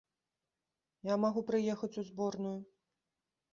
[1.09, 2.57] Я магу прыехаць у зборную!